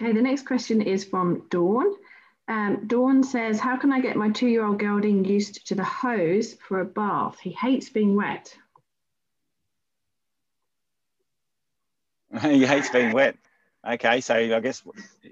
[0.00, 1.92] Okay, the next question is from Dawn.
[2.46, 6.78] Um, Dawn says, how can I get my two-year-old gelding used to the hose for
[6.78, 7.40] a bath?
[7.40, 8.56] He hates being wet.
[12.40, 13.38] he hates being wet.
[13.84, 14.84] Okay, so I guess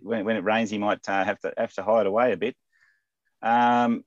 [0.02, 2.56] when, when it rains, he might uh, have to have to hide away a bit.
[3.42, 4.04] Um,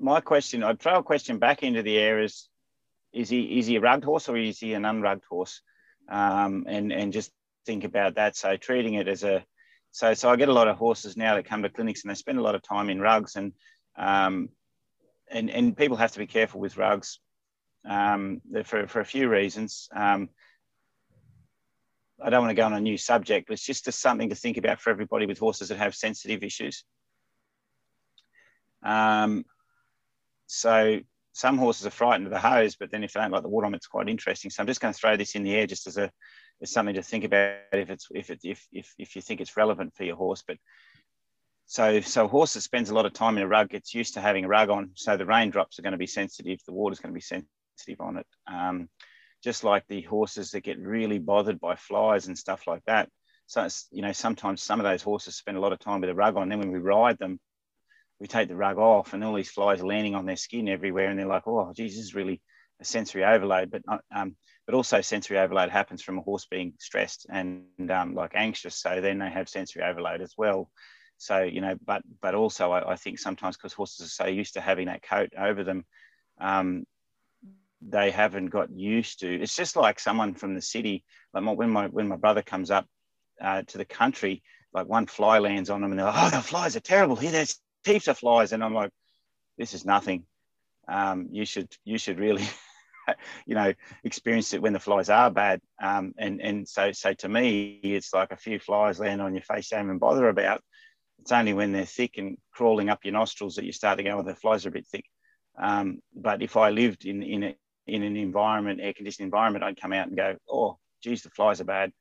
[0.00, 2.48] my question, I'd throw a question back into the air is,
[3.12, 5.62] is he is he a rugged horse or is he an unrugged horse?
[6.08, 7.30] Um, and and just
[7.66, 8.36] think about that.
[8.36, 9.44] So treating it as a
[9.90, 12.14] so so I get a lot of horses now that come to clinics and they
[12.14, 13.52] spend a lot of time in rugs and
[13.96, 14.50] um,
[15.30, 17.18] and and people have to be careful with rugs
[17.88, 19.88] um, for for a few reasons.
[19.94, 20.28] Um,
[22.22, 24.56] I don't want to go on a new subject, but it's just something to think
[24.56, 26.84] about for everybody with horses that have sensitive issues.
[28.82, 29.44] Um,
[30.46, 31.00] so
[31.32, 33.66] some horses are frightened of the hose, but then if they don't like the water
[33.66, 34.50] on, it's quite interesting.
[34.50, 36.10] So I'm just going to throw this in the air just as a
[36.62, 39.56] as something to think about if it's if it if if if you think it's
[39.56, 40.42] relevant for your horse.
[40.46, 40.58] But
[41.66, 44.20] so so horse that spends a lot of time in a rug gets used to
[44.20, 44.90] having a rug on.
[44.94, 48.18] So the raindrops are going to be sensitive, the water's going to be sensitive on
[48.18, 48.26] it.
[48.46, 48.88] Um,
[49.44, 53.08] just like the horses that get really bothered by flies and stuff like that.
[53.46, 56.14] So you know sometimes some of those horses spend a lot of time with a
[56.14, 56.48] rug on.
[56.48, 57.38] Then when we ride them,
[58.20, 61.08] we take the rug off and all these flies are landing on their skin everywhere
[61.08, 62.40] and they're like oh geez this is really
[62.80, 63.82] a sensory overload but
[64.14, 64.36] um,
[64.66, 69.00] but also sensory overload happens from a horse being stressed and um, like anxious so
[69.00, 70.70] then they have sensory overload as well
[71.18, 74.54] so you know but but also i, I think sometimes because horses are so used
[74.54, 75.84] to having that coat over them
[76.40, 76.84] um,
[77.80, 81.70] they haven't got used to it's just like someone from the city like my, when
[81.70, 82.86] my when my brother comes up
[83.40, 84.42] uh, to the country
[84.72, 87.30] like one fly lands on them and they're like, oh the flies are terrible here
[87.30, 88.90] there's heaps of flies, and I'm like,
[89.56, 90.24] this is nothing.
[90.88, 92.46] Um, you should you should really,
[93.46, 93.72] you know,
[94.04, 95.60] experience it when the flies are bad.
[95.82, 99.42] Um, and and so so to me, it's like a few flies land on your
[99.42, 100.62] face, don't even bother about.
[101.20, 104.18] It's only when they're thick and crawling up your nostrils that you start to go,
[104.18, 105.04] oh, the flies are a bit thick.
[105.58, 107.56] Um, but if I lived in in a,
[107.86, 111.60] in an environment, air conditioned environment, I'd come out and go, oh, geez, the flies
[111.60, 111.92] are bad.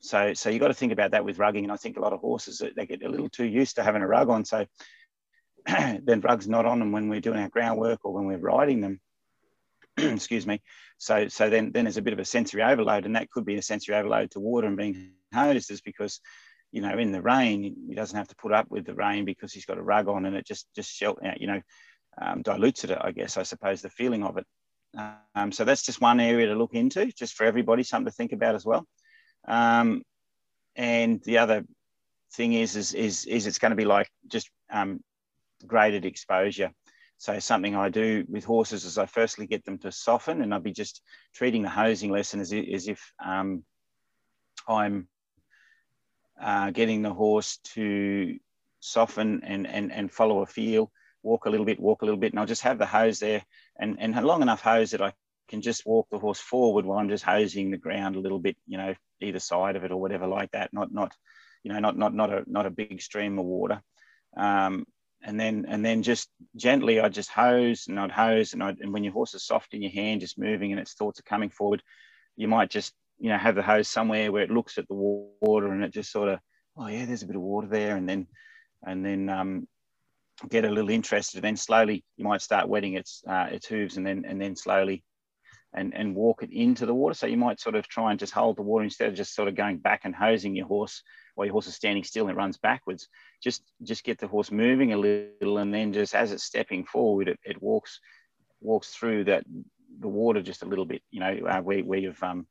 [0.00, 1.64] So, so you got to think about that with rugging.
[1.64, 4.02] And I think a lot of horses they get a little too used to having
[4.02, 4.44] a rug on.
[4.44, 4.66] So
[5.66, 9.00] then rug's not on them when we're doing our groundwork or when we're riding them.
[10.12, 10.60] Excuse me.
[10.98, 13.56] So so then then there's a bit of a sensory overload, and that could be
[13.56, 16.20] a sensory overload to water and being hosed is because
[16.72, 19.52] you know in the rain he doesn't have to put up with the rain because
[19.52, 21.60] he's got a rug on and it just just shelter you know
[22.20, 24.46] um, dilutes it I guess I suppose the feeling of it.
[25.34, 28.32] Um, so that's just one area to look into, just for everybody, something to think
[28.32, 28.86] about as well.
[29.46, 30.02] Um,
[30.76, 31.64] and the other
[32.32, 35.00] thing is, is, is, is it's going to be like just um,
[35.66, 36.70] graded exposure.
[37.18, 40.60] So something I do with horses is I firstly get them to soften, and I'll
[40.60, 41.02] be just
[41.34, 43.64] treating the hosing lesson as, as if um,
[44.68, 45.08] I'm
[46.40, 48.38] uh, getting the horse to
[48.80, 50.92] soften and, and, and follow a feel,
[51.24, 53.42] walk a little bit, walk a little bit, and I'll just have the hose there
[53.78, 55.12] and, and long enough hose that I
[55.48, 58.56] can just walk the horse forward while I'm just hosing the ground a little bit,
[58.66, 60.72] you know, either side of it or whatever like that.
[60.72, 61.16] Not not
[61.64, 63.82] you know not not not a not a big stream of water.
[64.36, 64.86] Um,
[65.22, 68.92] and then and then just gently I'd just hose and I'd hose and, I'd, and
[68.92, 71.50] when your horse is soft in your hand, just moving and its thoughts are coming
[71.50, 71.82] forward,
[72.36, 75.72] you might just you know have the hose somewhere where it looks at the water
[75.72, 76.38] and it just sort of
[76.76, 78.26] oh yeah there's a bit of water there and then
[78.86, 79.68] and then um,
[80.48, 83.96] get a little interested and then slowly you might start wetting its uh, its hooves
[83.96, 85.02] and then and then slowly
[85.74, 87.14] and and walk it into the water.
[87.14, 89.48] So you might sort of try and just hold the water instead of just sort
[89.48, 91.02] of going back and hosing your horse
[91.38, 93.06] while your horse is standing still and it runs backwards.
[93.40, 97.28] Just just get the horse moving a little, and then just as it's stepping forward,
[97.28, 98.00] it, it walks
[98.60, 99.44] walks through that
[100.00, 101.00] the water just a little bit.
[101.12, 102.48] You know uh, where where you've um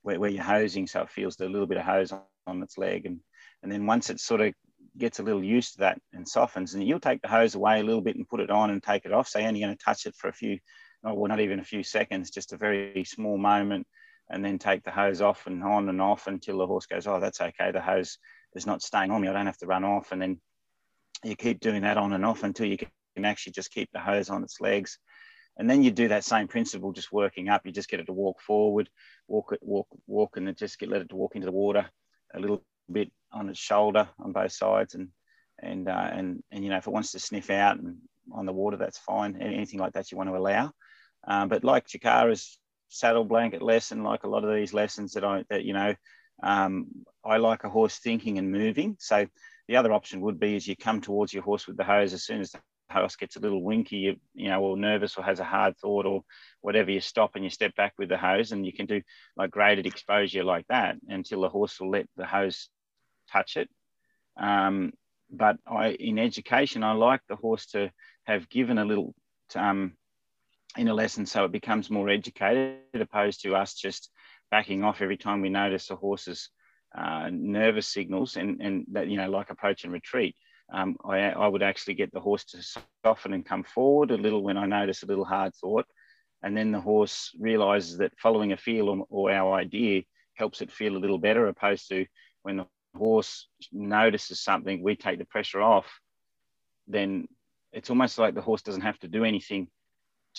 [0.00, 2.14] where, where you're hosing, so it feels a little bit of hose
[2.46, 3.20] on, its leg, and
[3.62, 4.54] and then once it sort of
[4.96, 7.84] gets a little used to that and softens, and you'll take the hose away a
[7.84, 9.28] little bit and put it on and take it off.
[9.28, 10.58] So you're only going to touch it for a few,
[11.02, 13.86] well, not even a few seconds, just a very small moment
[14.30, 17.20] and then take the hose off and on and off until the horse goes, oh,
[17.20, 17.72] that's okay.
[17.72, 18.18] The hose
[18.54, 19.28] is not staying on me.
[19.28, 20.12] I don't have to run off.
[20.12, 20.40] And then
[21.24, 24.30] you keep doing that on and off until you can actually just keep the hose
[24.30, 24.98] on its legs.
[25.58, 27.66] And then you do that same principle, just working up.
[27.66, 28.88] You just get it to walk forward,
[29.26, 31.86] walk it, walk, walk, and then just get let it to walk into the water
[32.32, 35.08] a little bit on its shoulder on both sides, and
[35.58, 37.96] and uh, and and you know if it wants to sniff out and
[38.32, 39.36] on the water, that's fine.
[39.36, 40.70] Anything like that you want to allow.
[41.26, 42.58] Um, but like Chikara's
[42.90, 45.94] saddle blanket lesson, like a lot of these lessons that I that you know,
[46.42, 46.86] um,
[47.24, 48.96] I like a horse thinking and moving.
[48.98, 49.26] So
[49.68, 52.24] the other option would be is you come towards your horse with the hose as
[52.24, 52.60] soon as the
[52.90, 56.06] horse gets a little winky, you, you know, or nervous or has a hard thought
[56.06, 56.22] or
[56.60, 59.00] whatever, you stop and you step back with the hose, and you can do
[59.36, 62.68] like graded exposure like that until the horse will let the hose
[63.30, 63.68] touch it.
[64.36, 64.92] Um,
[65.30, 67.92] but I, in education, I like the horse to
[68.24, 69.14] have given a little
[69.54, 69.92] um,
[70.76, 74.10] in a lesson so it becomes more educated, opposed to us just
[74.50, 76.48] backing off every time we notice a horse's
[76.96, 80.34] uh, nervous signals and, and that, you know, like approach and retreat.
[80.72, 82.62] Um, I, I would actually get the horse to
[83.04, 85.86] soften and come forward a little when I notice a little hard thought.
[86.42, 90.02] And then the horse realizes that following a feel or, or our idea
[90.34, 92.06] helps it feel a little better, opposed to
[92.42, 92.66] when the
[92.96, 96.00] horse notices something, we take the pressure off,
[96.86, 97.28] then
[97.72, 99.68] it's almost like the horse doesn't have to do anything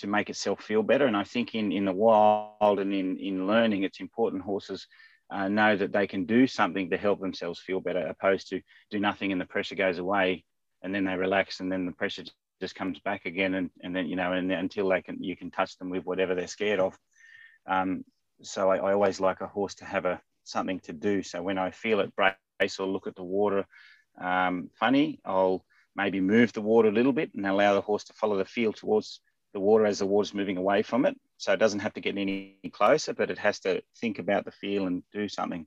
[0.02, 1.06] to make itself feel better.
[1.06, 4.86] And I think in, in the wild and in, in learning, it's important horses
[5.30, 8.60] uh, know that they can do something to help themselves feel better, opposed to
[8.90, 10.44] do nothing and the pressure goes away
[10.82, 12.24] and then they relax and then the pressure
[12.60, 13.54] just comes back again.
[13.54, 16.34] And, and then, you know, and until they can, you can touch them with whatever
[16.34, 16.96] they're scared of.
[17.66, 18.04] Um,
[18.42, 21.22] so I, I, always like a horse to have a something to do.
[21.22, 23.64] So when I feel it brace or look at the water
[24.20, 25.64] um, funny, I'll
[25.94, 28.72] maybe move the water a little bit and allow the horse to follow the feel
[28.72, 29.20] towards
[29.52, 31.16] the water as the water's moving away from it.
[31.36, 34.52] So it doesn't have to get any closer, but it has to think about the
[34.52, 35.66] feel and do something.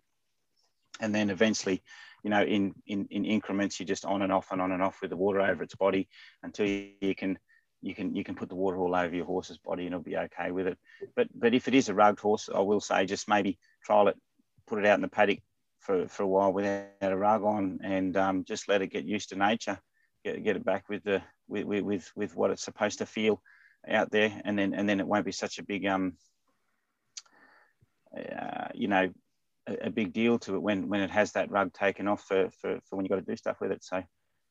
[1.00, 1.84] And then eventually,
[2.24, 5.02] you know, in, in, in increments, you just on and off and on and off
[5.02, 6.08] with the water over its body
[6.42, 7.38] until you can
[7.82, 10.18] you can you can put the water all over your horse's body and it'll be
[10.18, 10.78] okay with it.
[11.16, 14.18] But but if it is a rugged horse, I will say just maybe trial it,
[14.66, 15.40] put it out in the paddock
[15.82, 19.30] for, for a while without a rug on, and um, just let it get used
[19.30, 19.78] to nature,
[20.24, 23.40] get, get it back with the with, with with what it's supposed to feel
[23.90, 26.14] out there, and then and then it won't be such a big um
[28.16, 29.12] uh, you know
[29.68, 32.50] a, a, big deal to it when when it has that rug taken off for
[32.62, 33.84] for, for when you got to do stuff with it.
[33.84, 34.04] So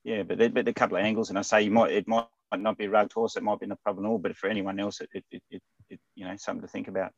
[0.03, 2.27] yeah, but there, but a couple of angles, and I say you might it might
[2.55, 4.79] not be a rugged horse, it might be no problem at all, but for anyone
[4.79, 7.11] else, it it, it, it you know something to think about.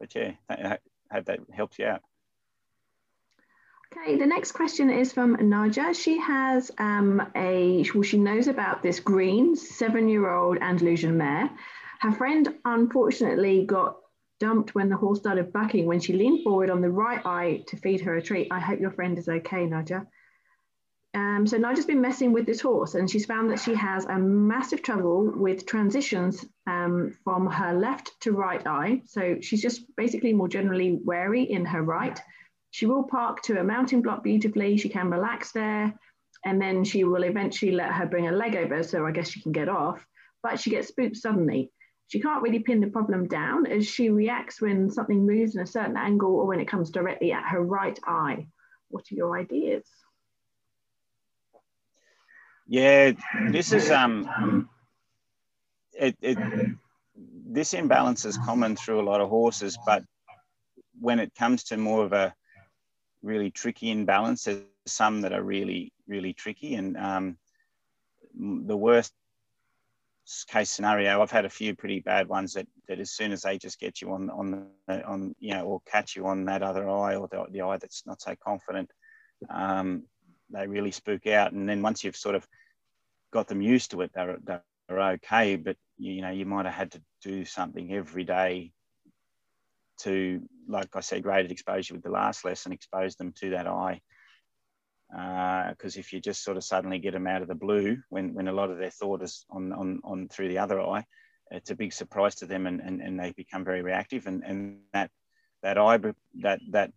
[0.00, 0.78] But yeah, I
[1.12, 2.00] hope that helps you out.
[3.96, 5.94] Okay, the next question is from Naja.
[5.94, 11.48] She has um, a, well, she knows about this green seven year old Andalusian mare.
[12.00, 13.98] Her friend unfortunately got
[14.40, 17.76] dumped when the horse started bucking when she leaned forward on the right eye to
[17.76, 18.48] feed her a treat.
[18.50, 20.06] I hope your friend is okay, Naja.
[21.14, 24.18] Um, so Naja's been messing with this horse and she's found that she has a
[24.18, 29.02] massive trouble with transitions um, from her left to right eye.
[29.06, 32.20] So she's just basically more generally wary in her right.
[32.74, 34.76] She will park to a mounting block beautifully.
[34.78, 35.94] She can relax there.
[36.44, 38.82] And then she will eventually let her bring a leg over.
[38.82, 40.04] So I guess she can get off.
[40.42, 41.70] But she gets spooked suddenly.
[42.08, 45.68] She can't really pin the problem down as she reacts when something moves in a
[45.68, 48.48] certain angle or when it comes directly at her right eye.
[48.88, 49.84] What are your ideas?
[52.66, 53.12] Yeah,
[53.52, 54.68] this is um,
[55.92, 56.38] it, it
[57.46, 60.02] this imbalance is common through a lot of horses, but
[60.98, 62.34] when it comes to more of a
[63.24, 64.44] really tricky in balance.
[64.44, 66.74] There's some that are really, really tricky.
[66.74, 67.38] And um,
[68.34, 69.12] the worst
[70.48, 73.58] case scenario, I've had a few pretty bad ones that, that as soon as they
[73.58, 77.16] just get you on, on, on, you know, or catch you on that other eye
[77.16, 78.90] or the, the eye that's not so confident,
[79.50, 80.04] um,
[80.50, 81.52] they really spook out.
[81.52, 82.46] And then once you've sort of
[83.32, 85.56] got them used to it, they're, they're okay.
[85.56, 88.72] But, you know, you might have had to do something every day
[90.00, 94.00] to, like I said, graded exposure with the last lesson, expose them to that eye.
[95.10, 98.34] Because uh, if you just sort of suddenly get them out of the blue when,
[98.34, 101.04] when a lot of their thought is on, on, on through the other eye,
[101.50, 104.26] it's a big surprise to them and, and, and they become very reactive.
[104.26, 105.10] And, and that,
[105.62, 105.98] that eye,
[106.42, 106.90] that, that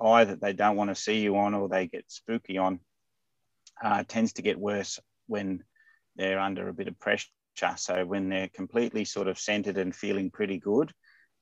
[0.00, 2.80] eye that they don't want to see you on or they get spooky on
[3.82, 5.62] uh, tends to get worse when
[6.16, 7.28] they're under a bit of pressure.
[7.76, 10.92] So when they're completely sort of centered and feeling pretty good,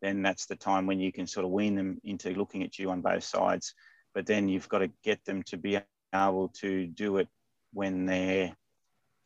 [0.02, 2.90] then that's the time when you can sort of wean them into looking at you
[2.90, 3.74] on both sides.
[4.14, 5.78] But then you've got to get them to be
[6.14, 7.28] able to do it
[7.72, 8.54] when they're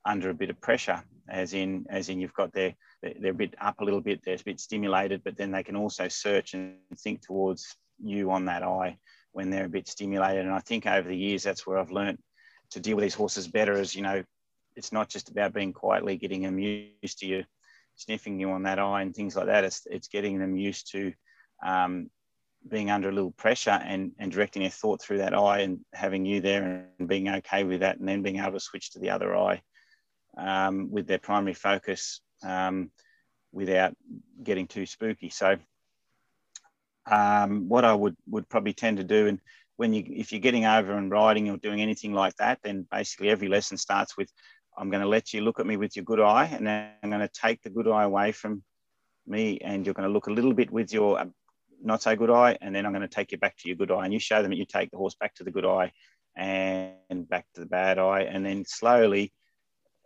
[0.05, 3.55] under a bit of pressure, as in as in you've got their they're a bit
[3.61, 6.77] up a little bit, they're a bit stimulated, but then they can also search and
[6.99, 8.99] think towards you on that eye
[9.33, 10.45] when they're a bit stimulated.
[10.45, 12.19] And I think over the years that's where I've learned
[12.71, 13.75] to deal with these horses better.
[13.75, 14.23] As you know,
[14.77, 17.45] it's not just about being quietly getting them used to you
[17.97, 19.65] sniffing you on that eye and things like that.
[19.65, 21.13] It's, it's getting them used to
[21.65, 22.11] um,
[22.69, 26.25] being under a little pressure and, and directing their thought through that eye and having
[26.25, 29.11] you there and being okay with that and then being able to switch to the
[29.11, 29.63] other eye
[30.37, 32.91] um, with their primary focus um,
[33.53, 33.95] without
[34.43, 35.29] getting too spooky.
[35.29, 35.57] So
[37.11, 39.41] um, what I would, would probably tend to do and
[39.77, 43.31] when you if you're getting over and riding or doing anything like that, then basically
[43.31, 44.31] every lesson starts with
[44.77, 47.11] I'm going to let you look at me with your good eye, and then I'm
[47.11, 48.63] going to take the good eye away from
[49.27, 51.25] me, and you're going to look a little bit with your
[51.83, 53.91] not so good eye, and then I'm going to take you back to your good
[53.91, 55.93] eye, and you show them that you take the horse back to the good eye,
[56.37, 59.33] and back to the bad eye, and then slowly,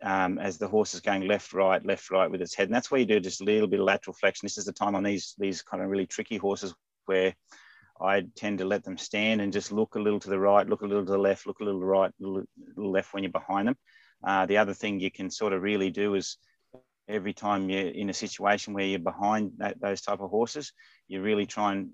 [0.03, 2.91] um, as the horse is going left, right, left, right with its head, and that's
[2.91, 4.45] where you do just a little bit of lateral flexion.
[4.45, 6.73] This is the time on these these kind of really tricky horses
[7.05, 7.33] where
[7.99, 10.83] I tend to let them stand and just look a little to the right, look
[10.83, 12.45] a little to the left, look a little right, little
[12.77, 13.77] left when you're behind them.
[14.25, 16.37] Uh, the other thing you can sort of really do is
[17.07, 20.73] every time you're in a situation where you're behind that, those type of horses,
[21.07, 21.89] you really try and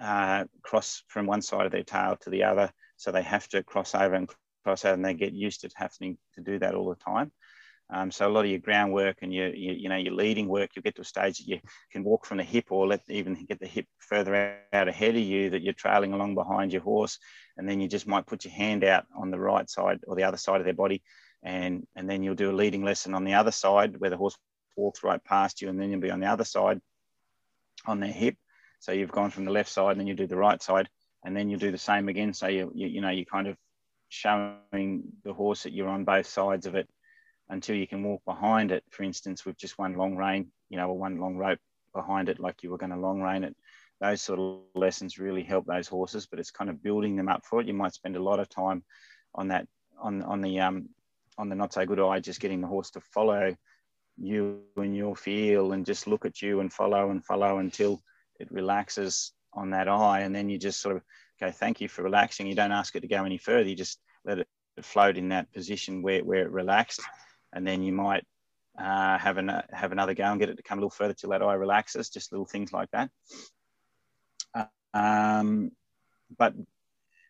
[0.00, 2.70] uh, cross from one side of their tail to the other.
[2.96, 4.28] So they have to cross over and
[4.64, 7.30] cross out and they get used to having to do that all the time.
[7.88, 10.70] Um, so a lot of your groundwork and your, your, you know, your leading work,
[10.74, 11.60] you'll get to a stage that you
[11.92, 15.22] can walk from the hip or let even get the hip further out ahead of
[15.22, 17.18] you that you're trailing along behind your horse.
[17.56, 20.24] And then you just might put your hand out on the right side or the
[20.24, 21.02] other side of their body.
[21.42, 24.36] And, and then you'll do a leading lesson on the other side where the horse
[24.76, 25.68] walks right past you.
[25.68, 26.80] And then you'll be on the other side
[27.86, 28.36] on their hip.
[28.80, 30.88] So you've gone from the left side and then you do the right side
[31.24, 32.34] and then you do the same again.
[32.34, 33.56] So you, you, you know, you're kind of
[34.08, 36.88] showing the horse that you're on both sides of it
[37.48, 40.88] until you can walk behind it, for instance, with just one long rein, you know,
[40.88, 41.58] or one long rope
[41.94, 43.56] behind it, like you were going to long rein it.
[44.00, 47.46] Those sort of lessons really help those horses, but it's kind of building them up
[47.46, 47.66] for it.
[47.66, 48.84] You might spend a lot of time
[49.34, 49.66] on that,
[49.98, 50.90] on on the um,
[51.38, 53.54] on the not so good eye, just getting the horse to follow
[54.18, 58.00] you and your feel, and just look at you and follow and follow until
[58.40, 61.02] it relaxes on that eye, and then you just sort of
[61.40, 62.46] go, thank you for relaxing.
[62.46, 63.68] You don't ask it to go any further.
[63.68, 64.48] You just let it
[64.82, 67.00] float in that position where where it relaxed
[67.56, 68.24] and then you might
[68.78, 71.30] uh, have an have another go and get it to come a little further till
[71.30, 72.10] that eye relaxes.
[72.10, 73.10] Just little things like that.
[74.92, 75.72] Um,
[76.36, 76.54] but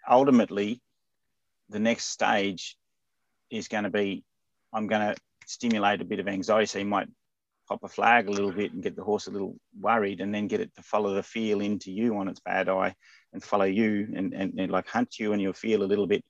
[0.09, 0.83] ultimately,
[1.69, 2.77] the next stage
[3.51, 4.25] is going to be
[4.73, 6.67] I'm going to stimulate a bit of anxiety.
[6.67, 7.09] So you might
[7.69, 10.47] pop a flag a little bit and get the horse a little worried and then
[10.47, 12.95] get it to follow the feel into you on its bad eye
[13.33, 16.25] and follow you and, and, and like hunt you and you'll feel a little bit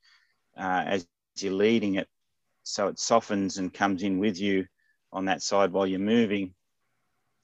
[0.56, 1.06] uh, as
[1.38, 2.08] you're leading it
[2.62, 4.66] so it softens and comes in with you
[5.12, 6.54] on that side while you're moving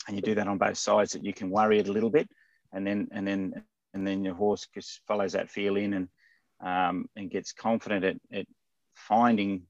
[0.09, 2.29] and you do that on both sides that you can worry it a little bit
[2.73, 3.63] and then and then
[3.95, 6.09] and then your horse just follows that feel in and
[6.63, 8.47] um, and gets confident It, at
[8.95, 9.63] finding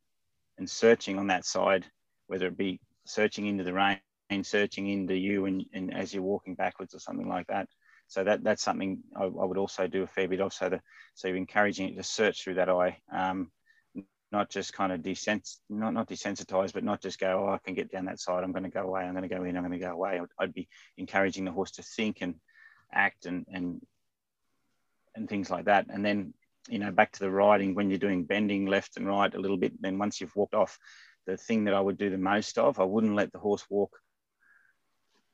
[0.58, 1.84] and searching on that side
[2.26, 3.98] whether it be searching into the rein
[4.42, 7.68] searching into you and, and as you're walking backwards or something like that
[8.08, 10.80] so that that's something I, I would also do a fair bit of so that
[11.14, 13.50] so you're encouraging it to search through that eye um,
[14.32, 17.74] not just kind of desens not not desensitized, but not just go, oh, I can
[17.74, 18.42] get down that side.
[18.42, 19.02] I'm going to go away.
[19.02, 19.56] I'm going to go in.
[19.56, 20.18] I'm going to go away.
[20.18, 22.36] I'd, I'd be encouraging the horse to think and
[22.92, 23.80] act and and
[25.14, 25.86] and things like that.
[25.90, 26.32] And then
[26.68, 29.56] you know back to the riding when you're doing bending left and right a little
[29.56, 29.80] bit.
[29.80, 30.78] Then once you've walked off,
[31.26, 33.96] the thing that I would do the most of, I wouldn't let the horse walk.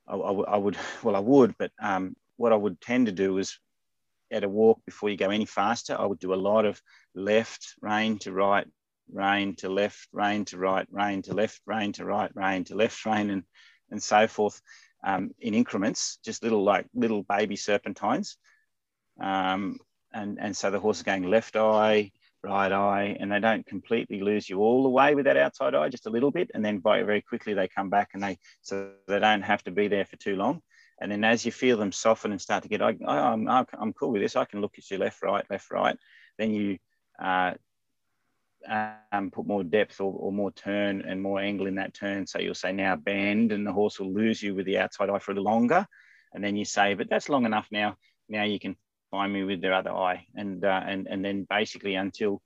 [0.07, 3.59] I, would well, I would, but um, what I would tend to do is
[4.31, 6.81] at a walk before you go any faster, I would do a lot of
[7.15, 8.67] left rein to right,
[9.13, 13.05] rein to left, rein to right, rein to left, rein to right, rein to left,
[13.07, 13.43] rein, and,
[13.91, 14.61] and so forth
[15.05, 18.37] um, in increments, just little like little baby serpentines.
[19.21, 19.79] Um,
[20.13, 22.11] and, and so the horse is going left eye,
[22.43, 25.89] right eye, and they don't completely lose you all the way with that outside eye,
[25.89, 26.51] just a little bit.
[26.55, 29.71] And then very, very quickly they come back and they, so they don't have to
[29.71, 30.63] be there for too long.
[31.01, 33.93] And then as you feel them soften and start to get, I, am I'm, I'm
[33.93, 34.37] cool with this.
[34.37, 35.97] I can look at you left, right, left, right.
[36.39, 36.79] Then you
[37.21, 37.55] uh,
[39.13, 42.27] um, put more depth or, or, more turn and more angle in that turn.
[42.27, 45.19] So you'll say now bend, and the horse will lose you with the outside eye
[45.19, 45.87] for a little longer.
[46.33, 47.97] And then you say, but that's long enough now.
[48.29, 48.77] Now you can
[49.11, 52.43] find me with their other eye, and uh, and and then basically until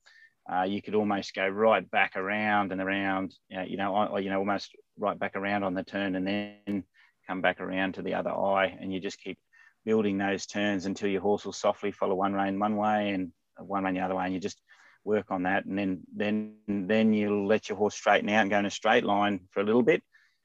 [0.52, 4.70] uh, you could almost go right back around and around, you know, you know, almost
[4.98, 6.84] right back around on the turn, and then
[7.26, 9.38] come back around to the other eye, and you just keep
[9.84, 13.84] building those turns until your horse will softly follow one rein one way and one
[13.84, 14.60] rein the other way, and you just
[15.04, 18.58] work on that, and then then then you'll let your horse straighten out and go
[18.58, 20.02] in a straight line for a little bit,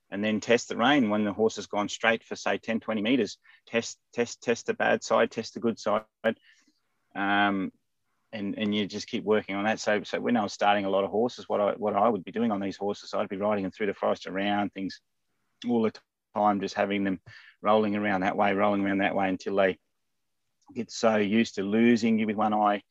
[0.09, 3.01] and then test the rein when the horse has gone straight for say 10, 20
[3.01, 3.37] meters.
[3.67, 6.03] Test test test the bad side, test the good side,
[7.15, 7.71] um,
[8.31, 9.79] and and you just keep working on that.
[9.79, 12.23] So so when I was starting a lot of horses, what I what I would
[12.23, 15.01] be doing on these horses, I'd be riding them through the forest around things
[15.67, 15.93] all the
[16.35, 17.19] time, just having them
[17.61, 19.77] rolling around that way, rolling around that way until they
[20.75, 22.81] get so used to losing you with one eye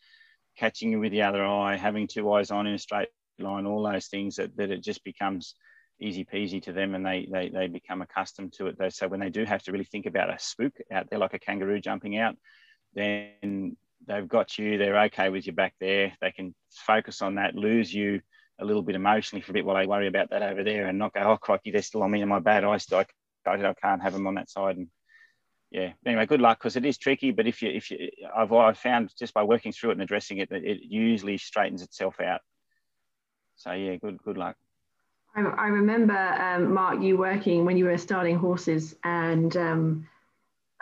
[0.56, 3.08] catching you with the other eye, having two eyes on in a straight
[3.38, 5.54] line, all those things that, that it just becomes
[6.00, 8.76] easy peasy to them and they, they, they become accustomed to it.
[8.94, 11.38] So when they do have to really think about a spook out there, like a
[11.38, 12.36] kangaroo jumping out,
[12.94, 13.76] then
[14.06, 16.12] they've got you, they're okay with you back there.
[16.20, 18.20] They can focus on that, lose you
[18.58, 20.98] a little bit emotionally for a bit while they worry about that over there and
[20.98, 22.98] not go, oh, crikey, they're still on me and my bad eye still.
[22.98, 23.06] I,
[23.46, 24.76] I can't have them on that side.
[24.76, 24.88] And
[25.70, 25.92] yeah.
[26.04, 27.32] Anyway, good luck because it is tricky.
[27.32, 30.38] But if you if you I've I've found just by working through it and addressing
[30.38, 32.40] it that it usually straightens itself out.
[33.56, 34.56] So yeah, good good luck.
[35.36, 40.08] I, I remember um, Mark, you working when you were starting horses, and um,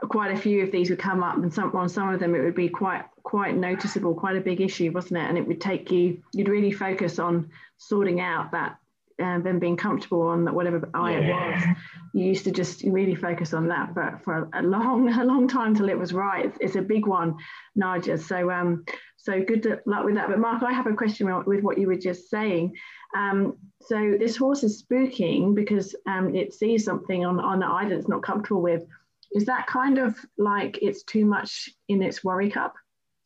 [0.08, 2.42] quite a few of these would come up, and some on some of them it
[2.42, 5.28] would be quite quite noticeable, quite a big issue, wasn't it?
[5.28, 8.78] And it would take you you'd really focus on sorting out that
[9.18, 11.18] and uh, them being comfortable on whatever eye yeah.
[11.18, 11.76] it was.
[12.14, 15.74] You used to just really focus on that, but for a long, a long time
[15.74, 16.46] till it was right.
[16.46, 17.36] It's, it's a big one,
[17.78, 18.20] Naja.
[18.20, 18.84] So, um,
[19.16, 20.28] so good luck with that.
[20.28, 22.74] But Mark, I have a question with what you were just saying.
[23.16, 23.56] Um,
[23.86, 27.96] so this horse is spooking because um, it sees something on on the eye that
[27.96, 28.84] it's not comfortable with.
[29.32, 32.74] Is that kind of like it's too much in its worry cup,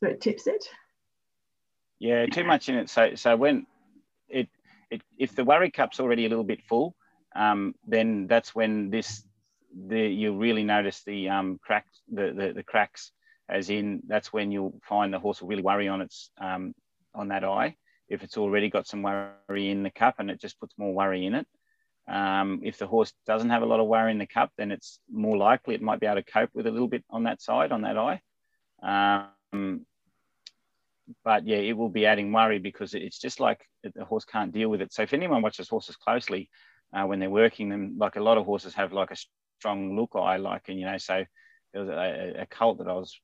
[0.01, 0.65] so it tips it?
[1.99, 2.89] Yeah, too much in it.
[2.89, 3.67] So, so when
[4.29, 4.49] it
[4.91, 6.95] it, if the worry cup's already a little bit full,
[7.37, 9.23] um, then that's when this
[9.87, 13.13] the you really notice the um, cracks the, the, the cracks
[13.49, 16.75] as in that's when you'll find the horse will really worry on its um,
[17.15, 17.77] on that eye
[18.09, 21.27] if it's already got some worry in the cup and it just puts more worry
[21.27, 21.47] in it
[22.09, 25.01] um, if the horse doesn't have a lot of worry in the cup then it's
[25.11, 27.73] more likely it might be able to cope with a little bit on that side
[27.73, 28.21] on that eye
[28.83, 29.85] um,
[31.25, 34.69] but yeah, it will be adding worry because it's just like the horse can't deal
[34.69, 34.93] with it.
[34.93, 36.51] So if anyone watches horses closely
[36.93, 39.17] uh, when they're working them, like a lot of horses have like a
[39.59, 41.25] strong look eye, like, and you know, so
[41.73, 43.19] there was a, a colt that I was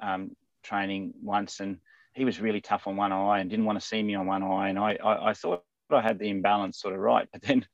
[0.00, 1.78] um, training once and
[2.18, 4.42] he was really tough on one eye and didn't want to see me on one
[4.42, 4.68] eye.
[4.68, 7.28] And I, I, I thought I had the imbalance sort of right.
[7.32, 7.66] But then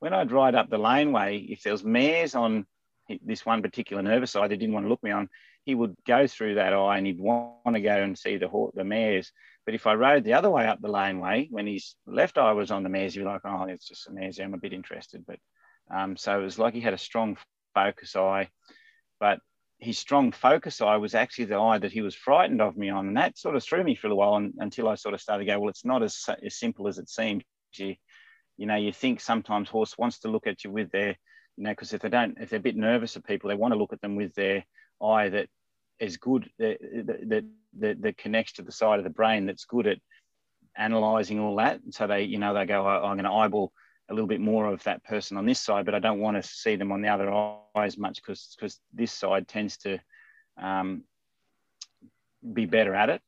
[0.00, 2.66] when I'd ride up the laneway, if there was mares on
[3.24, 5.28] this one particular nervous eye, they didn't want to look me on,
[5.64, 8.84] he would go through that eye and he'd want to go and see the the
[8.84, 9.30] mares.
[9.64, 12.70] But if I rode the other way up the laneway, when his left eye was
[12.70, 14.40] on the mares, he'd be like, "Oh, it's just a mares.
[14.40, 15.38] I'm a bit interested." But
[15.88, 17.36] um, so it was like he had a strong
[17.74, 18.48] focus eye,
[19.20, 19.38] but
[19.82, 23.08] his strong focus eye was actually the eye that he was frightened of me on,
[23.08, 25.44] and that sort of threw me for a while and, until I sort of started
[25.44, 27.42] to go, "Well, it's not as as simple as it seems."
[27.74, 27.96] You,
[28.56, 31.16] you know, you think sometimes horse wants to look at you with their,
[31.56, 33.72] you know, because if they don't, if they're a bit nervous of people, they want
[33.74, 34.64] to look at them with their
[35.02, 35.48] eye that
[35.98, 37.44] is good that, that,
[37.78, 39.98] that, that connects to the side of the brain that's good at
[40.76, 41.80] analyzing all that.
[41.82, 43.72] And So they, you know, they go, oh, I'm going to eyeball
[44.12, 46.48] a little bit more of that person on this side, but I don't want to
[46.48, 49.98] see them on the other eye as much because because this side tends to
[50.60, 51.04] um,
[52.52, 53.22] be better at it.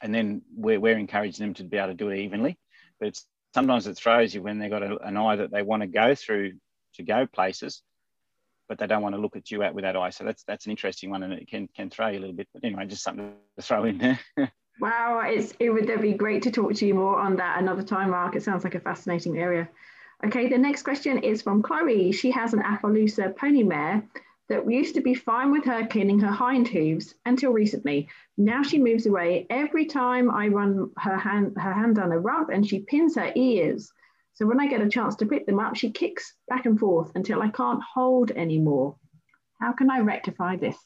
[0.00, 2.56] And then we're, we're encouraging them to be able to do it evenly.
[3.00, 5.82] But it's, sometimes it throws you when they've got a, an eye that they want
[5.82, 6.52] to go through
[6.94, 7.82] to go places
[8.68, 10.10] but they don't want to look at you out with that eye.
[10.10, 12.48] So that's that's an interesting one, and it can can throw you a little bit.
[12.52, 14.20] But anyway, just something to throw in there.
[14.80, 18.10] wow, it's it would be great to talk to you more on that another time,
[18.10, 18.36] Mark.
[18.36, 19.68] It sounds like a fascinating area.
[20.24, 22.12] Okay, the next question is from Chloe.
[22.12, 24.02] She has an Appaloosa pony mare
[24.48, 28.08] that used to be fine with her cleaning her hind hooves until recently.
[28.36, 32.48] Now she moves away every time I run her hand her hand down a rump
[32.50, 33.92] and she pins her ears.
[34.34, 37.12] So when I get a chance to pick them up, she kicks back and forth
[37.14, 38.96] until I can't hold anymore.
[39.60, 40.76] How can I rectify this?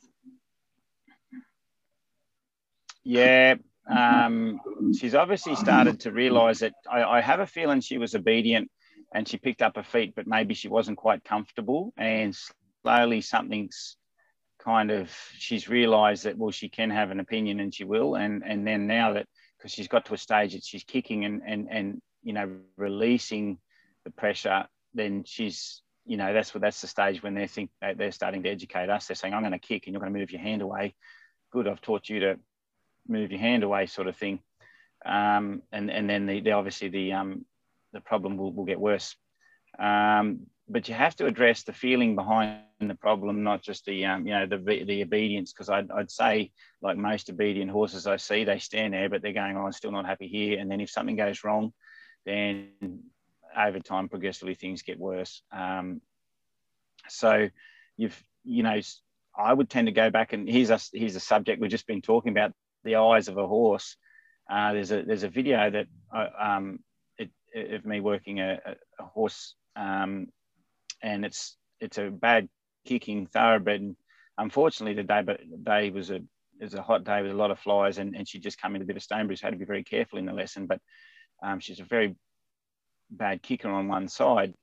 [3.04, 3.56] Yeah,
[3.88, 4.60] um,
[4.96, 8.70] she's obviously started to realize that I, I, have a feeling she was obedient
[9.12, 11.92] and she picked up her feet, but maybe she wasn't quite comfortable.
[11.96, 12.36] And
[12.82, 13.96] slowly something's
[14.60, 18.14] kind of, she's realized that, well, she can have an opinion and she will.
[18.14, 19.26] And, and then now that,
[19.58, 23.58] because she's got to a stage that she's kicking and, and, and you know, releasing
[24.04, 24.64] the pressure,
[24.94, 28.48] then she's, you know, that's what that's the stage when they think they're starting to
[28.48, 29.06] educate us.
[29.06, 30.94] They're saying, I'm going to kick and you're going to move your hand away.
[31.50, 32.36] Good, I've taught you to
[33.06, 34.40] move your hand away, sort of thing.
[35.04, 37.44] Um, and and then the, the obviously the um,
[37.92, 39.16] the problem will, will get worse.
[39.78, 44.26] Um, but you have to address the feeling behind the problem, not just the um,
[44.26, 45.52] you know the the obedience.
[45.52, 49.32] Because I'd, I'd say, like most obedient horses I see, they stand there, but they're
[49.32, 51.72] going, "Oh, I'm still not happy here." And then if something goes wrong,
[52.24, 52.70] then
[53.56, 55.42] over time, progressively things get worse.
[55.52, 56.00] Um,
[57.08, 57.48] so
[57.96, 58.80] you've, you know,
[59.36, 62.02] I would tend to go back and here's a, here's a subject we've just been
[62.02, 62.52] talking about,
[62.84, 63.96] the eyes of a horse.
[64.50, 66.80] Uh, there's a there's a video that I, um,
[67.18, 68.58] it, it, of me working a,
[68.98, 70.26] a horse, um,
[71.02, 72.48] and it's it's a bad
[72.84, 73.80] kicking thoroughbred.
[73.80, 73.96] And
[74.38, 77.50] unfortunately, the day but day was a it was a hot day with a lot
[77.50, 79.40] of flies, and, and she just come in a bit of stone bruise.
[79.40, 80.80] Had to be very careful in the lesson, but
[81.42, 82.14] um, she's a very
[83.10, 84.54] bad kicker on one side.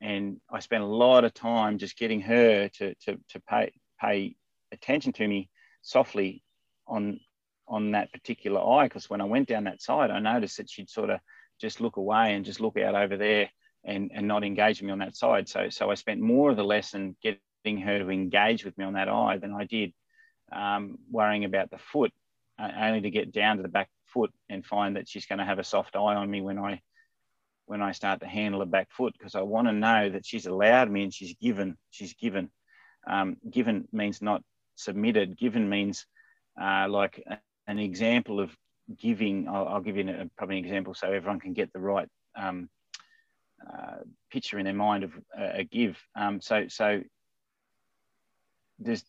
[0.00, 4.36] And I spent a lot of time just getting her to, to, to pay, pay
[4.72, 5.48] attention to me
[5.82, 6.42] softly
[6.86, 7.20] on,
[7.68, 8.86] on that particular eye.
[8.86, 11.20] Because when I went down that side, I noticed that she'd sort of
[11.60, 13.50] just look away and just look out over there
[13.84, 15.48] and, and not engage me on that side.
[15.48, 18.94] So, so I spent more of the lesson getting her to engage with me on
[18.94, 19.92] that eye than I did
[20.52, 22.12] um, worrying about the foot,
[22.58, 25.44] uh, only to get down to the back foot and find that she's going to
[25.44, 26.80] have a soft eye on me when I
[27.66, 30.46] when I start to handle the back foot because I want to know that she's
[30.46, 31.76] allowed me and she's given.
[31.90, 32.50] She's given.
[33.08, 34.42] Um, given means not
[34.76, 35.36] submitted.
[35.36, 36.06] Given means
[36.60, 37.24] uh, like
[37.66, 38.50] an example of
[38.96, 39.48] giving.
[39.48, 42.68] I'll, I'll give you a, probably an example so everyone can get the right um,
[43.66, 43.96] uh,
[44.30, 45.98] picture in their mind of a give.
[46.14, 47.02] Um, so so
[48.78, 49.04] there's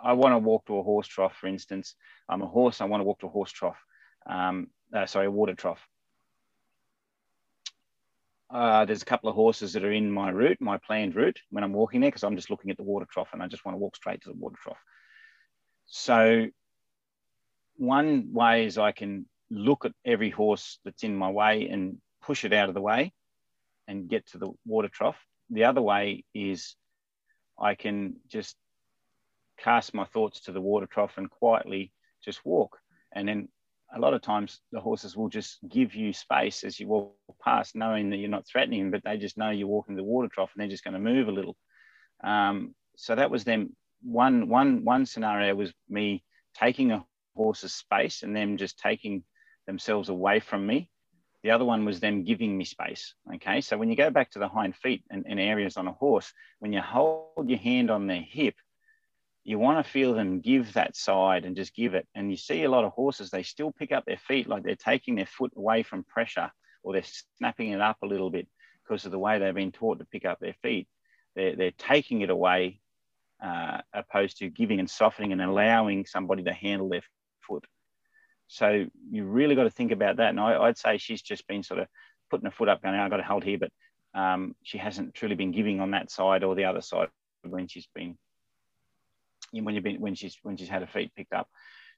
[0.00, 1.94] I want to walk to a horse trough, for instance.
[2.28, 2.80] I'm a horse.
[2.80, 3.78] I want to walk to a horse trough.
[4.26, 5.80] Um, uh, sorry, a water trough.
[8.50, 11.64] Uh, there's a couple of horses that are in my route, my planned route, when
[11.64, 13.74] I'm walking there, because I'm just looking at the water trough and I just want
[13.74, 14.78] to walk straight to the water trough.
[15.86, 16.46] So,
[17.78, 22.44] one way is I can look at every horse that's in my way and push
[22.44, 23.12] it out of the way
[23.86, 25.18] and get to the water trough.
[25.50, 26.76] The other way is
[27.58, 28.56] I can just
[29.58, 32.78] cast my thoughts to the water trough and quietly just walk.
[33.12, 33.48] And then
[33.94, 37.74] a lot of times the horses will just give you space as you walk past,
[37.74, 40.50] knowing that you're not threatening them, but they just know you're walking the water trough
[40.54, 41.56] and they're just going to move a little.
[42.22, 43.74] Um, so that was them.
[44.02, 46.22] One, one, one scenario was me
[46.54, 47.04] taking a
[47.38, 49.22] horse's space and them just taking
[49.66, 50.90] themselves away from me.
[51.44, 53.14] The other one was them giving me space.
[53.36, 53.60] Okay.
[53.60, 56.32] So when you go back to the hind feet and, and areas on a horse,
[56.58, 58.56] when you hold your hand on their hip,
[59.44, 62.08] you want to feel them give that side and just give it.
[62.14, 64.74] And you see a lot of horses, they still pick up their feet like they're
[64.74, 66.50] taking their foot away from pressure
[66.82, 68.48] or they're snapping it up a little bit
[68.82, 70.88] because of the way they've been taught to pick up their feet.
[71.36, 72.80] They're, they're taking it away
[73.42, 77.02] uh, opposed to giving and softening and allowing somebody to handle their
[77.48, 77.64] foot.
[78.46, 80.30] So you really got to think about that.
[80.30, 81.88] And I, would say she's just been sort of
[82.30, 83.70] putting her foot up, going, I've got to hold here, but
[84.18, 87.08] um, she hasn't truly been giving on that side or the other side
[87.42, 88.16] when she's been
[89.52, 91.48] when you've been when she's when she's had her feet picked up.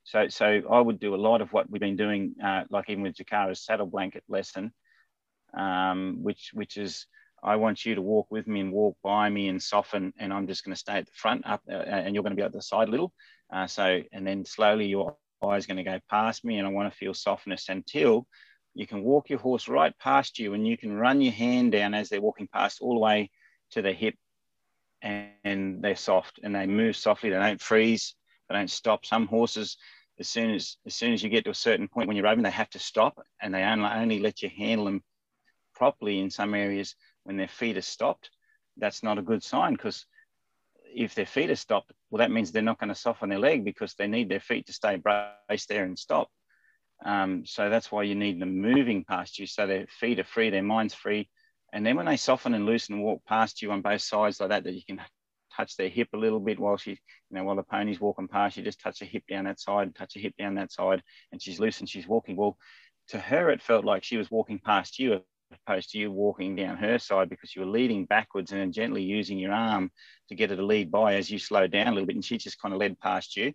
[0.04, 3.02] So so I would do a lot of what we've been doing, uh, like even
[3.02, 4.72] with Jakara's saddle blanket lesson,
[5.56, 7.06] um, which which is
[7.42, 10.46] I want you to walk with me and walk by me and soften, and I'm
[10.46, 12.52] just going to stay at the front up, uh, and you're going to be at
[12.52, 13.12] the side a little.
[13.52, 16.92] Uh, so and then slowly your eye's going to go past me, and I want
[16.92, 18.26] to feel softness until
[18.74, 21.94] you can walk your horse right past you, and you can run your hand down
[21.94, 23.31] as they're walking past all the way
[23.72, 24.14] to the hip
[25.03, 27.31] and they're soft and they move softly.
[27.31, 28.14] They don't freeze.
[28.48, 29.07] They don't stop.
[29.07, 29.76] Some horses,
[30.18, 32.44] as soon as as soon as you get to a certain point when you're roving,
[32.44, 35.03] they have to stop, and they only only let you handle them
[35.74, 38.31] properly in some areas when their feet are stopped.
[38.76, 40.07] That's not a good sign because
[40.94, 43.64] if their feet are stopped, well, that means they're not going to soften their leg
[43.64, 46.29] because they need their feet to stay braced there and stop.
[47.05, 50.50] Um, so that's why you need them moving past you so their feet are free,
[50.50, 51.31] their mind's free,
[51.72, 54.50] and then when they soften and loosen and walk past you on both sides like
[54.50, 55.00] that, that you can
[55.57, 56.98] touch their hip a little bit while she, you
[57.31, 60.16] know, while the pony's walking past, you just touch a hip down that side, touch
[60.16, 62.37] a hip down that side, and she's loose and she's walking.
[62.37, 62.57] Well,
[63.09, 66.76] to her, it felt like she was walking past you opposed to you walking down
[66.76, 69.90] her side because you were leading backwards and then gently using your arm
[70.28, 72.16] to get her to lead by as you slowed down a little bit.
[72.16, 73.52] And she just kind of led past you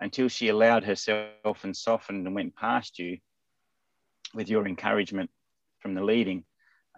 [0.00, 3.18] until she allowed herself and softened and went past you
[4.34, 5.30] with your encouragement
[5.80, 6.44] from the leading.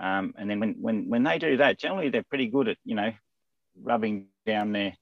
[0.01, 2.95] Um, and then when, when, when they do that, generally they're pretty good at, you
[2.95, 3.13] know,
[3.81, 4.95] rubbing down their,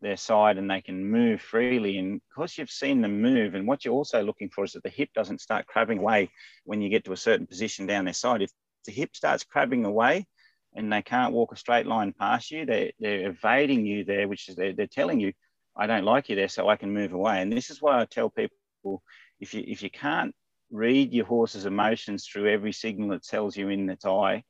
[0.00, 1.98] their side and they can move freely.
[1.98, 4.88] And because you've seen them move, and what you're also looking for is that the
[4.88, 6.30] hip doesn't start crabbing away
[6.64, 8.42] when you get to a certain position down their side.
[8.42, 8.50] If
[8.84, 10.26] the hip starts crabbing away
[10.74, 14.48] and they can't walk a straight line past you, they're, they're evading you there, which
[14.48, 15.32] is they're, they're telling you,
[15.76, 17.40] I don't like you there, so I can move away.
[17.40, 19.02] And this is why I tell people
[19.40, 20.34] if you, if you can't
[20.70, 24.42] read your horse's emotions through every signal it tells you in its eye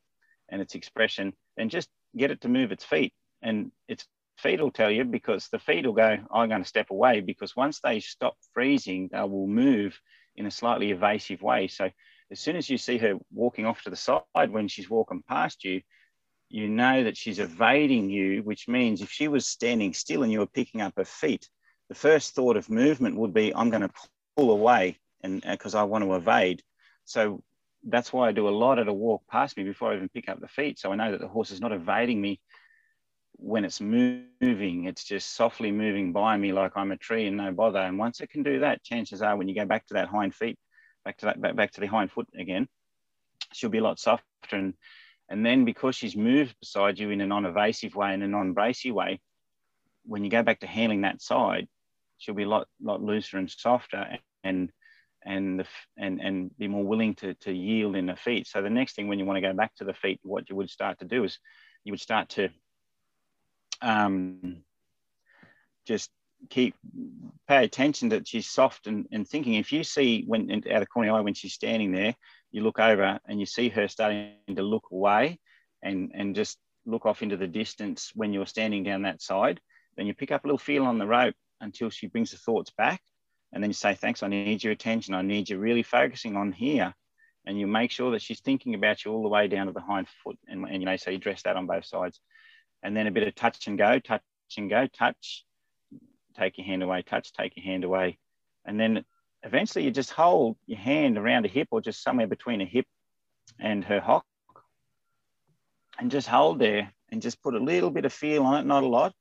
[0.49, 3.12] and its expression, then just get it to move its feet.
[3.42, 4.07] And its
[4.38, 7.57] feet will tell you because the feet will go, I'm going to step away because
[7.57, 9.99] once they stop freezing, they will move
[10.37, 11.68] in a slightly evasive way.
[11.68, 11.90] So
[12.33, 15.64] as soon as you see her walking off to the side when she's walking past
[15.64, 15.83] you,
[16.49, 20.38] you know that she's evading you, which means if she was standing still and you
[20.38, 21.49] were picking up her feet,
[21.90, 23.90] the first thought of movement would be, I'm going to
[24.37, 26.62] pull away and because uh, I want to evade.
[27.05, 27.42] So
[27.85, 30.29] that's why I do a lot at a walk past me before I even pick
[30.29, 30.79] up the feet.
[30.79, 32.40] So I know that the horse is not evading me
[33.33, 34.85] when it's moving.
[34.85, 37.81] It's just softly moving by me like I'm a tree and no bother.
[37.81, 40.35] And once it can do that, chances are when you go back to that hind
[40.35, 40.59] feet,
[41.04, 42.68] back to that back, back to the hind foot again,
[43.52, 44.24] she'll be a lot softer.
[44.50, 44.74] And
[45.28, 49.20] and then because she's moved beside you in a non-evasive way in a non-bracy way,
[50.04, 51.68] when you go back to handling that side,
[52.18, 54.18] she'll be a lot lot looser and softer.
[54.44, 54.70] And
[55.24, 58.46] and the, and and be more willing to to yield in the feet.
[58.46, 60.56] So the next thing when you want to go back to the feet, what you
[60.56, 61.38] would start to do is
[61.84, 62.48] you would start to
[63.80, 64.62] um,
[65.86, 66.10] just
[66.50, 66.74] keep
[67.48, 69.55] pay attention that she's soft and, and thinking.
[69.55, 72.14] If you see when out of the corner eye when she's standing there,
[72.50, 75.38] you look over and you see her starting to look away
[75.83, 79.61] and and just look off into the distance when you're standing down that side.
[79.96, 82.70] Then you pick up a little feel on the rope until she brings the thoughts
[82.70, 83.00] back,
[83.52, 85.14] and then you say, "Thanks, I need your attention.
[85.14, 86.94] I need you really focusing on here."
[87.44, 89.81] And you make sure that she's thinking about you all the way down to the
[89.81, 92.20] hind foot, and, and you know, so you dress that on both sides,
[92.83, 94.22] and then a bit of touch and go, touch
[94.57, 95.44] and go, touch,
[96.35, 98.18] take your hand away, touch, take your hand away.
[98.64, 99.05] And then
[99.42, 102.87] eventually you just hold your hand around a hip or just somewhere between a hip
[103.59, 104.25] and her hock
[105.99, 108.85] and just hold there and just put a little bit of feel on it, not
[108.85, 109.12] a lot,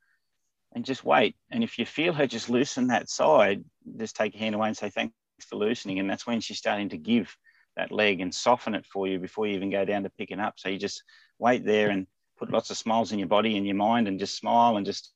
[0.74, 1.36] and just wait.
[1.50, 3.64] And if you feel her just loosen that side,
[3.98, 6.00] just take your hand away and say, thanks for loosening.
[6.00, 7.36] And that's when she's starting to give
[7.76, 10.54] that leg and soften it for you before you even go down to picking up.
[10.58, 11.04] So you just
[11.40, 14.38] wait there and put lots of smiles in your body and your mind and just
[14.38, 15.14] smile and just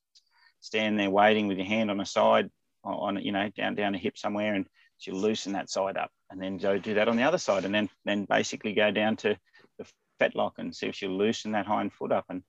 [0.66, 2.50] stand there waiting with your hand on the side,
[2.84, 4.66] on you know down down a hip somewhere, and
[5.02, 7.74] you loosen that side up, and then go do that on the other side, and
[7.74, 9.38] then then basically go down to
[9.78, 9.86] the
[10.20, 12.26] fetlock and see if you loosen that hind foot up.
[12.30, 12.44] And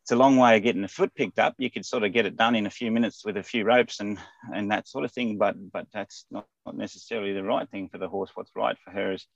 [0.00, 1.54] it's a long way of getting the foot picked up.
[1.58, 4.00] You could sort of get it done in a few minutes with a few ropes
[4.00, 4.18] and
[4.54, 7.98] and that sort of thing, but but that's not, not necessarily the right thing for
[7.98, 8.30] the horse.
[8.34, 9.26] What's right for her is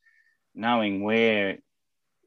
[0.54, 1.58] knowing where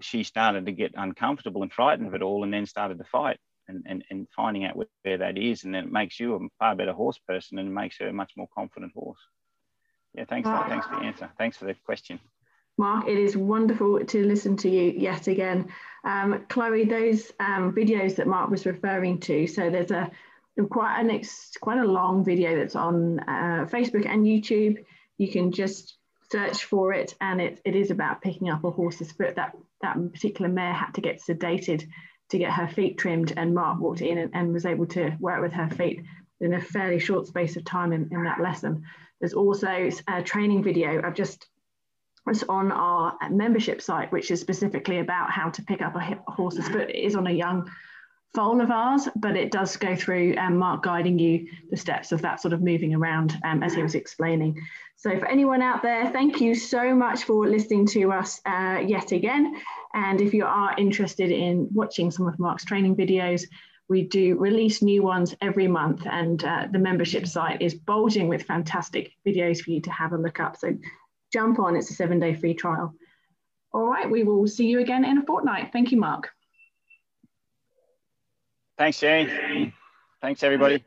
[0.02, 3.38] she started to get uncomfortable and frightened of it all and then started to fight
[3.70, 5.64] and, and, and finding out where that is.
[5.64, 8.34] And then it makes you a far better horse person and makes you a much
[8.36, 9.20] more confident horse.
[10.16, 10.50] Yeah, thanks.
[10.50, 11.30] Thanks for the answer.
[11.38, 12.20] Thanks for the question.
[12.78, 15.68] Mark, it is wonderful to listen to you yet again.
[16.04, 20.10] Um, Chloe, those um, videos that Mark was referring to, so there's a
[20.70, 24.84] quite an ex, quite a long video that's on uh, Facebook and YouTube.
[25.18, 25.98] You can just
[26.32, 29.36] search for it, and it, it is about picking up a horse's foot.
[29.36, 31.86] That that particular mare had to get sedated
[32.30, 35.42] to get her feet trimmed, and Mark walked in and, and was able to work
[35.42, 36.04] with her feet
[36.42, 38.84] in a fairly short space of time in, in that lesson.
[39.20, 41.48] There's also a training video I've just
[42.28, 46.68] it's on our membership site, which is specifically about how to pick up a, horse's
[46.68, 46.90] foot.
[46.90, 47.70] It is on a young
[48.34, 52.22] foal of ours, but it does go through um, Mark guiding you the steps of
[52.22, 54.56] that sort of moving around um, as he was explaining.
[54.96, 59.12] So for anyone out there, thank you so much for listening to us uh, yet
[59.12, 59.56] again.
[59.94, 63.46] And if you are interested in watching some of Mark's training videos,
[63.88, 68.44] we do release new ones every month and uh, the membership site is bulging with
[68.44, 70.58] fantastic videos for you to have a look up.
[70.58, 70.78] So
[71.34, 72.94] jump on, it's a seven day free trial.
[73.74, 75.72] All right, we will see you again in a fortnight.
[75.74, 76.30] Thank you, Mark.
[78.80, 79.74] Thanks, Jane.
[80.22, 80.86] Thanks, everybody.